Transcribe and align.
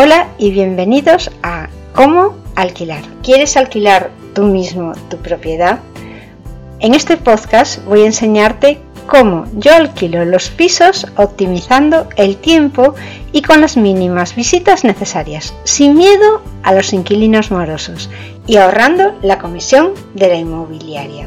Hola 0.00 0.28
y 0.38 0.52
bienvenidos 0.52 1.28
a 1.42 1.68
Cómo 1.92 2.36
alquilar. 2.54 3.02
¿Quieres 3.24 3.56
alquilar 3.56 4.12
tú 4.32 4.44
mismo 4.44 4.92
tu 5.10 5.16
propiedad? 5.16 5.80
En 6.78 6.94
este 6.94 7.16
podcast 7.16 7.84
voy 7.84 8.02
a 8.02 8.06
enseñarte 8.06 8.78
cómo 9.08 9.46
yo 9.54 9.74
alquilo 9.74 10.24
los 10.24 10.50
pisos 10.50 11.08
optimizando 11.16 12.08
el 12.14 12.36
tiempo 12.36 12.94
y 13.32 13.42
con 13.42 13.60
las 13.60 13.76
mínimas 13.76 14.36
visitas 14.36 14.84
necesarias, 14.84 15.52
sin 15.64 15.96
miedo 15.96 16.42
a 16.62 16.72
los 16.74 16.92
inquilinos 16.92 17.50
morosos 17.50 18.08
y 18.46 18.58
ahorrando 18.58 19.18
la 19.22 19.40
comisión 19.40 19.94
de 20.14 20.28
la 20.28 20.36
inmobiliaria 20.36 21.26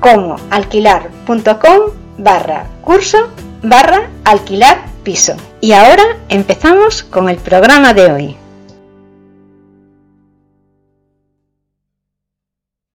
comoalquilar.com 0.00 1.80
barra 2.18 2.66
curso 2.82 3.28
barra 3.62 4.08
alquilar 4.24 4.84
piso. 5.02 5.34
Y 5.60 5.72
ahora 5.72 6.02
empezamos 6.28 7.02
con 7.02 7.28
el 7.28 7.36
programa 7.36 7.94
de 7.94 8.12
hoy. 8.12 8.39